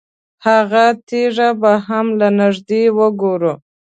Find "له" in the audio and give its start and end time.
2.19-2.27